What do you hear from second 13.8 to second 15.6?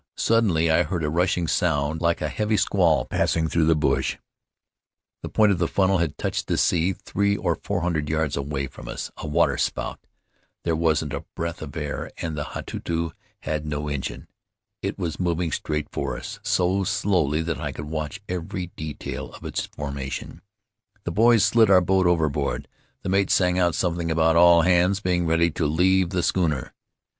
engine. It was moving